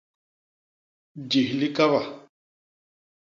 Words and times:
Jis 1.29 1.49
li 1.59 1.69
kaba. 1.75 2.01